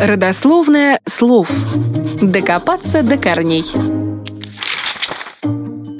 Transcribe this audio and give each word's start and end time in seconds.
Родословное 0.00 0.98
слов. 1.04 1.50
Докопаться 2.22 3.02
до 3.02 3.18
корней. 3.18 3.66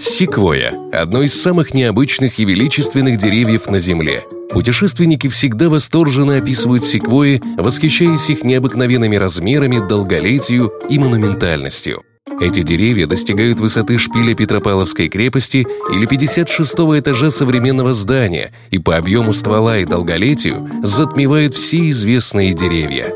Секвоя– 0.01 0.73
одно 0.93 1.21
из 1.21 1.39
самых 1.39 1.75
необычных 1.75 2.39
и 2.39 2.47
величественных 2.47 3.19
деревьев 3.19 3.69
на 3.69 3.79
Земле. 3.79 4.25
Путешественники 4.53 5.29
всегда 5.29 5.69
восторженно 5.69 6.39
описывают 6.39 6.83
секвои, 6.83 7.43
восхищаясь 7.59 8.31
их 8.31 8.43
необыкновенными 8.43 9.17
размерами, 9.17 9.87
долголетию 9.87 10.73
и 10.89 10.99
монументальностью. 10.99 12.03
Эти 12.41 12.63
деревья 12.63 13.07
достигают 13.07 13.61
высоты 13.61 13.99
шпиля 13.99 14.35
Петропавловской 14.35 15.09
крепости 15.09 15.67
или 15.93 16.09
56-го 16.09 16.99
этажа 16.99 17.31
современного 17.31 17.93
здания 17.93 18.51
и 18.71 18.79
по 18.79 18.97
объему 18.97 19.35
ствола 19.35 19.77
и 19.77 19.85
долголетию 19.85 20.71
затмевают 20.83 21.53
все 21.53 21.91
известные 21.91 22.55
деревья. 22.55 23.13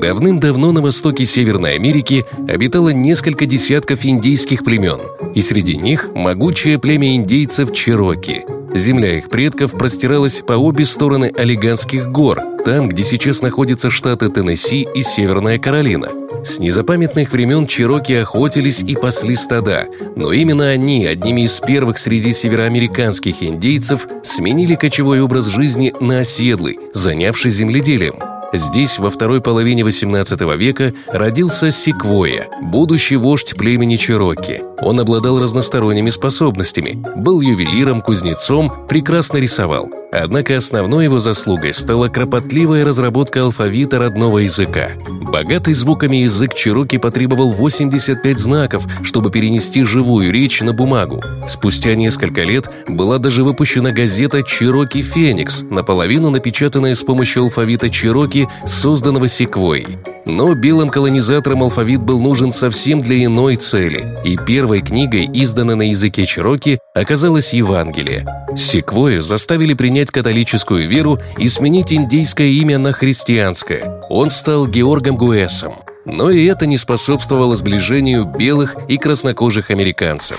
Давным-давно 0.00 0.72
на 0.72 0.82
востоке 0.82 1.24
Северной 1.24 1.76
Америки 1.76 2.26
обитало 2.46 2.90
несколько 2.90 3.46
десятков 3.46 4.04
индейских 4.04 4.62
племен, 4.62 4.98
и 5.34 5.40
среди 5.40 5.76
них 5.76 6.10
могучее 6.14 6.78
племя 6.78 7.16
индейцев 7.16 7.72
Чероки. 7.72 8.44
Земля 8.74 9.18
их 9.18 9.30
предков 9.30 9.72
простиралась 9.72 10.40
по 10.40 10.54
обе 10.54 10.84
стороны 10.84 11.32
Олиганских 11.36 12.10
гор, 12.10 12.40
там, 12.64 12.88
где 12.88 13.02
сейчас 13.02 13.40
находятся 13.40 13.90
штаты 13.90 14.28
Теннесси 14.28 14.86
и 14.94 15.02
Северная 15.02 15.58
Каролина. 15.58 16.23
С 16.44 16.58
незапамятных 16.58 17.32
времен 17.32 17.66
Чероки 17.66 18.12
охотились 18.12 18.80
и 18.80 18.94
пасли 18.94 19.34
стада, 19.34 19.86
но 20.14 20.32
именно 20.32 20.68
они, 20.68 21.06
одними 21.06 21.42
из 21.42 21.58
первых 21.60 21.98
среди 21.98 22.32
североамериканских 22.32 23.42
индейцев, 23.42 24.06
сменили 24.22 24.74
кочевой 24.74 25.20
образ 25.20 25.46
жизни 25.46 25.92
на 26.00 26.20
оседлый, 26.20 26.78
занявший 26.92 27.50
земледелием– 27.50 28.16
Здесь 28.56 29.00
во 29.00 29.10
второй 29.10 29.40
половине 29.40 29.82
XVIII 29.82 30.56
века 30.56 30.92
родился 31.08 31.72
Секвоя, 31.72 32.46
будущий 32.62 33.16
вождь 33.16 33.56
племени 33.56 33.96
Чероки. 33.96 34.62
Он 34.80 35.00
обладал 35.00 35.42
разносторонними 35.42 36.10
способностями, 36.10 36.96
был 37.16 37.40
ювелиром, 37.40 38.00
кузнецом, 38.00 38.72
прекрасно 38.88 39.38
рисовал– 39.38 39.90
Однако 40.14 40.56
основной 40.56 41.04
его 41.04 41.18
заслугой 41.18 41.74
стала 41.74 42.08
кропотливая 42.08 42.84
разработка 42.84 43.42
алфавита 43.42 43.98
родного 43.98 44.38
языка. 44.38 44.90
Богатый 45.08 45.74
звуками 45.74 46.18
язык 46.18 46.54
Чироки 46.54 46.98
потребовал 46.98 47.50
85 47.50 48.38
знаков, 48.38 48.86
чтобы 49.02 49.32
перенести 49.32 49.82
живую 49.82 50.32
речь 50.32 50.60
на 50.60 50.72
бумагу. 50.72 51.20
Спустя 51.48 51.96
несколько 51.96 52.44
лет 52.44 52.70
была 52.86 53.18
даже 53.18 53.42
выпущена 53.42 53.90
газета 53.90 54.44
«Чироки 54.44 55.02
Феникс», 55.02 55.62
наполовину 55.62 56.30
напечатанная 56.30 56.94
с 56.94 57.02
помощью 57.02 57.42
алфавита 57.42 57.90
Чироки, 57.90 58.48
созданного 58.64 59.26
Секвой. 59.26 59.84
Но 60.26 60.54
белым 60.54 60.88
колонизаторам 60.88 61.64
алфавит 61.64 62.00
был 62.00 62.20
нужен 62.20 62.50
совсем 62.50 63.00
для 63.00 63.24
иной 63.24 63.56
цели, 63.56 64.16
и 64.24 64.36
первой 64.36 64.80
книгой, 64.80 65.24
изданной 65.24 65.74
на 65.74 65.88
языке 65.90 66.24
Чироки, 66.24 66.78
оказалась 66.94 67.52
Евангелие. 67.52 68.24
Секвою 68.56 69.20
заставили 69.20 69.74
принять 69.74 70.03
католическую 70.10 70.88
веру 70.88 71.18
и 71.38 71.48
сменить 71.48 71.92
индийское 71.92 72.48
имя 72.48 72.78
на 72.78 72.92
христианское. 72.92 74.00
Он 74.08 74.30
стал 74.30 74.66
Георгом 74.66 75.16
Гуэсом. 75.16 75.74
Но 76.04 76.30
и 76.30 76.44
это 76.44 76.66
не 76.66 76.76
способствовало 76.76 77.56
сближению 77.56 78.24
белых 78.24 78.76
и 78.88 78.98
краснокожих 78.98 79.70
американцев. 79.70 80.38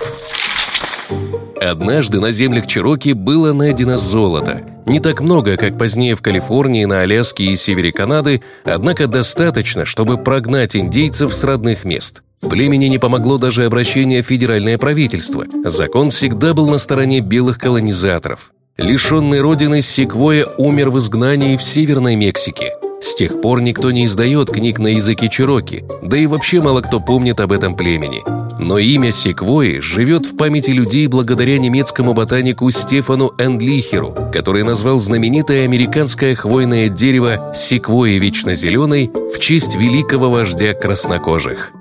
Однажды 1.60 2.20
на 2.20 2.32
землях 2.32 2.68
Чироки 2.68 3.14
было 3.14 3.54
найдено 3.54 3.98
золото. 3.98 4.62
Не 4.86 5.00
так 5.00 5.22
много, 5.22 5.58
как 5.58 5.78
позднее 5.78 6.16
в 6.16 6.22
Калифорнии, 6.22 6.86
на 6.86 7.02
Аляске 7.02 7.46
и 7.46 7.56
севере 7.56 7.92
Канады, 7.92 8.44
однако 8.64 9.08
достаточно, 9.08 9.86
чтобы 9.86 10.18
прогнать 10.18 10.76
индейцев 10.76 11.34
с 11.34 11.44
родных 11.44 11.84
мест. 11.84 12.22
Племени 12.42 12.86
не 12.86 13.00
помогло 13.00 13.40
даже 13.40 13.66
обращение 13.66 14.22
в 14.22 14.28
федеральное 14.28 14.78
правительство. 14.78 15.46
Закон 15.64 16.12
всегда 16.12 16.54
был 16.54 16.70
на 16.70 16.78
стороне 16.78 17.22
белых 17.22 17.58
колонизаторов. 17.58 18.52
Лишенный 18.78 19.40
родины, 19.40 19.82
Секвоя 19.82 20.46
умер 20.58 20.90
в 20.90 21.00
изгнании 21.00 21.56
в 21.56 21.64
Северной 21.64 22.18
Мексике. 22.18 22.74
С 23.02 23.16
тех 23.16 23.40
пор 23.40 23.62
никто 23.62 23.90
не 23.90 24.06
издает 24.06 24.50
книг 24.50 24.80
на 24.80 24.88
языке 24.88 25.30
Чироки, 25.30 25.86
да 26.04 26.18
и 26.18 26.28
вообще 26.28 26.60
мало 26.60 26.82
кто 26.82 27.00
помнит 27.00 27.40
об 27.40 27.54
этом 27.54 27.78
племени. 27.78 28.22
Но 28.60 28.78
имя 28.78 29.14
Секвои 29.14 29.80
живет 29.80 30.26
в 30.26 30.36
памяти 30.36 30.72
людей 30.72 31.08
благодаря 31.08 31.58
немецкому 31.58 32.14
ботанику 32.14 32.70
Стефану 32.70 33.32
Эндлихеру, 33.38 34.14
который 34.34 34.64
назвал 34.64 35.00
знаменитое 35.00 35.64
американское 35.64 36.36
хвойное 36.36 36.90
дерево 36.90 37.54
секвои 37.56 38.20
вечно 38.20 38.56
зеленой 38.56 39.10
в 39.34 39.40
честь 39.40 39.76
великого 39.76 40.30
вождя 40.30 40.74
краснокожих. 40.74 41.72